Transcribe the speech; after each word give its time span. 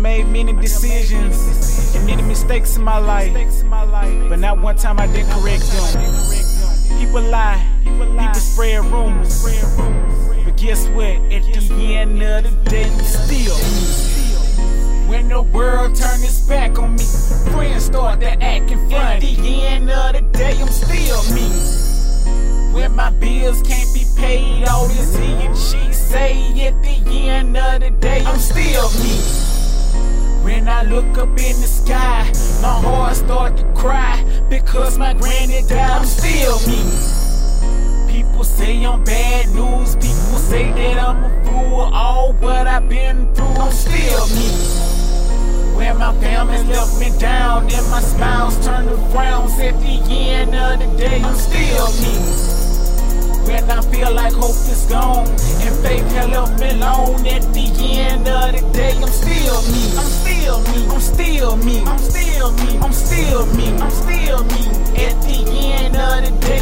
made 0.00 0.26
many 0.26 0.52
decisions 0.54 1.94
and 1.94 2.06
many 2.06 2.22
mistakes 2.22 2.76
in 2.76 2.84
my 2.84 2.98
life, 2.98 3.34
but 4.28 4.38
not 4.38 4.58
one 4.60 4.76
time 4.76 4.98
I 4.98 5.06
didn't 5.06 5.30
correct 5.32 5.62
them. 5.70 6.98
People 6.98 7.22
lie, 7.22 7.66
people 7.84 8.34
spread 8.34 8.84
rumors, 8.86 9.42
but 10.44 10.56
guess 10.56 10.88
what? 10.88 11.04
At 11.04 11.42
the 11.42 11.96
end 11.96 12.22
of 12.22 12.44
the 12.44 12.70
day, 12.70 12.84
I'm 12.84 13.00
still. 13.00 13.56
When 15.08 15.28
the 15.28 15.42
world 15.42 15.94
turns 15.96 16.22
its 16.22 16.40
back 16.48 16.78
on 16.78 16.92
me, 16.96 17.04
friends 17.52 17.84
start 17.84 18.20
to 18.20 18.42
act 18.42 18.70
in 18.70 18.78
front. 18.88 18.94
At 18.94 19.20
the 19.20 19.62
end 19.66 19.90
of 19.90 20.14
the 20.14 20.22
day, 20.38 20.58
I'm 20.60 20.68
still 20.68 21.22
me. 21.34 22.72
When 22.72 22.94
my 22.94 23.10
bills 23.10 23.60
can't 23.62 23.92
be 23.92 24.06
paid, 24.16 24.66
all 24.68 24.86
this 24.88 25.16
he 25.16 25.32
and 25.32 25.56
she 25.56 25.92
say 25.92 26.66
at 26.66 26.80
the 26.82 27.28
end 27.28 27.56
of 27.56 27.80
the 27.80 27.90
day, 27.90 28.24
I'm 28.24 28.38
still 28.38 28.88
me. 29.02 29.49
When 30.44 30.68
I 30.68 30.82
look 30.82 31.18
up 31.18 31.28
in 31.28 31.56
the 31.60 31.68
sky, 31.68 32.30
my 32.62 32.74
heart 32.80 33.16
start 33.16 33.56
to 33.58 33.64
cry 33.74 34.24
because 34.48 34.98
my 34.98 35.14
granny 35.14 35.62
died. 35.68 35.90
I'm 35.90 36.04
still 36.04 36.58
me. 36.68 36.80
People 38.10 38.44
say 38.44 38.84
I'm 38.84 39.04
bad 39.04 39.48
news. 39.54 39.96
People 39.96 40.38
say 40.38 40.72
that 40.72 40.98
I'm 40.98 41.24
a 41.24 41.44
fool. 41.44 41.80
All 41.94 42.32
what 42.34 42.66
I've 42.66 42.88
been 42.88 43.32
through, 43.34 43.46
I'm 43.46 43.72
still 43.72 44.26
me. 44.36 44.48
When 45.76 45.98
my 45.98 46.12
family 46.20 46.62
left 46.64 46.98
me 47.00 47.10
down, 47.18 47.62
and 47.64 47.90
my 47.90 48.00
smiles 48.00 48.56
turned 48.64 48.88
to 48.88 48.96
frowns 49.12 49.58
at 49.60 49.78
the 49.80 50.00
end 50.10 50.54
of 50.54 50.80
the 50.80 50.96
day, 50.98 51.22
I'm 51.22 51.34
still 51.36 51.88
me. 52.02 52.59
When 53.50 53.68
I 53.68 53.80
feel 53.82 54.12
like 54.14 54.32
hope 54.32 54.62
is 54.70 54.86
gone 54.88 55.26
and 55.26 55.74
faith 55.82 56.06
has 56.12 56.28
left 56.30 56.60
me 56.60 56.70
alone, 56.70 57.26
at 57.26 57.42
the 57.52 57.66
end 57.98 58.28
of 58.28 58.52
the 58.54 58.62
day, 58.72 58.94
I'm 58.94 59.08
still 59.10 59.60
me. 59.74 59.82
I'm 59.98 60.06
still 60.06 60.60
me. 60.70 60.86
I'm 60.86 61.00
still 61.00 61.56
me. 61.56 61.82
I'm 61.84 61.98
still 61.98 62.52
me. 62.52 62.78
I'm 62.78 62.92
still 62.92 63.46
me. 63.58 63.66
I'm 63.82 63.90
still 63.90 64.44
me. 64.44 64.62
At 65.02 65.16
the 65.26 65.38
end 65.82 65.96
of 65.96 66.22
the 66.24 66.46
day, 66.46 66.59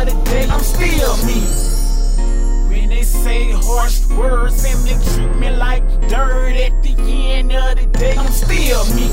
of 0.00 0.24
the 0.24 0.30
day, 0.30 0.48
I'm 0.48 0.60
still 0.60 1.16
me. 1.26 1.40
When 2.68 2.88
they 2.88 3.02
say 3.02 3.50
harsh 3.52 4.06
words 4.08 4.64
and 4.64 4.78
they 4.86 4.96
treat 5.14 5.36
me 5.38 5.50
like 5.56 5.84
dirt, 6.08 6.56
at 6.56 6.82
the 6.82 6.94
end 7.32 7.52
of 7.52 7.76
the 7.76 7.86
day, 7.98 8.16
I'm 8.16 8.30
still 8.32 8.84
me. 8.94 9.08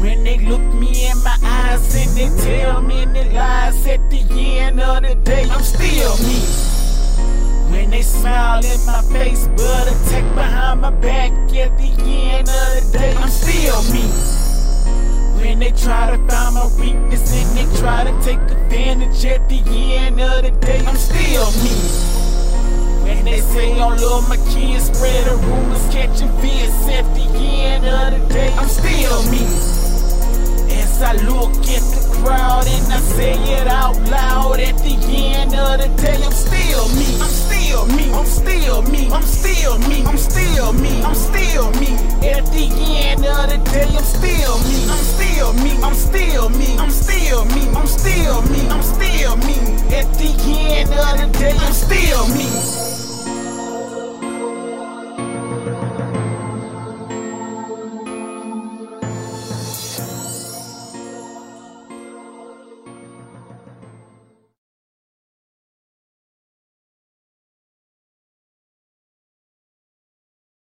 When 0.00 0.24
they 0.24 0.38
look 0.38 0.60
me 0.60 1.06
in 1.08 1.22
my 1.22 1.36
eyes 1.42 1.94
and 1.94 2.10
they 2.16 2.44
tell 2.44 2.82
me 2.82 3.04
the 3.06 3.24
lies, 3.32 3.86
at 3.86 4.10
the 4.10 4.22
end 4.58 4.80
of 4.80 5.02
the 5.02 5.14
day, 5.14 5.44
I'm 5.50 5.62
still 5.62 6.16
me. 6.18 6.40
When 7.70 7.90
they 7.90 8.02
smile 8.02 8.64
in 8.64 8.84
my 8.86 9.02
face, 9.12 9.48
but 9.48 9.88
attack 9.88 10.34
behind 10.34 10.80
my 10.82 10.90
back, 10.90 11.32
at 11.54 11.76
the 11.78 11.90
end 12.04 12.48
of 12.48 12.92
the 12.92 12.98
day, 12.98 13.14
I'm 13.14 13.28
still 13.28 13.82
me. 13.92 14.43
When 15.44 15.58
they 15.58 15.72
try 15.72 16.10
to 16.10 16.16
find 16.26 16.54
my 16.54 16.66
weakness 16.80 17.30
and 17.36 17.50
they 17.54 17.78
try 17.78 18.02
to 18.02 18.12
take 18.24 18.40
advantage, 18.40 19.26
at 19.26 19.46
the 19.46 19.60
end 19.94 20.18
of 20.18 20.42
the 20.42 20.50
day, 20.52 20.80
I'm 20.86 20.96
still 20.96 21.52
me. 21.60 21.76
When 23.04 23.26
they 23.26 23.40
say 23.40 23.78
I 23.78 23.94
love 23.94 24.26
my 24.26 24.38
kids, 24.48 24.84
spreading 24.86 25.38
rumors, 25.44 25.84
catching 25.92 26.32
fits, 26.40 26.88
at 26.88 27.04
the 27.14 27.28
end 27.60 27.84
of 27.84 28.26
the 28.26 28.34
day, 28.34 28.54
I'm 28.56 28.68
still 28.68 29.22
me. 29.30 29.44
As 30.80 31.02
I 31.02 31.12
look 31.28 31.52
at 31.52 31.84
the 31.92 32.20
crowd 32.24 32.66
and 32.66 32.90
I 32.90 33.00
say 33.00 33.34
it 33.34 33.66
out 33.66 34.00
loud, 34.08 34.60
at 34.60 34.78
the 34.78 34.96
end 34.96 35.54
of 35.54 35.78
the 35.78 36.02
day, 36.02 36.24
I'm 36.24 36.32
still 36.32 36.88
me. 36.96 37.20
I'm 37.20 37.28
still 37.28 37.86
me. 37.92 38.10
I'm 38.14 38.24
still 38.24 38.82
me. 38.82 39.10
I'm 39.12 39.22
still 39.22 39.78
me. 39.90 40.04
I'm 40.06 40.16
still 40.16 40.72
me. 40.72 41.02
I'm 41.02 41.14
still 41.14 41.70
me. 41.72 41.92
At 42.32 42.46
the 42.46 42.66
end 43.04 43.26
of 43.26 43.50
the 43.50 43.58
day, 43.70 43.94
I'm 43.94 44.04
still 44.04 44.58
me. 44.64 44.88
I'm 44.88 45.04
still 45.04 45.23
still 45.34 45.52
me. 45.54 45.72
I'm 45.82 45.94
still 45.94 46.48
me. 46.50 46.76
I'm 46.78 46.90
still 46.90 47.44
me. 47.46 47.68
I'm 47.74 47.86
still 47.86 48.42
me. 48.42 48.68
I'm 48.68 48.82
still 48.82 49.23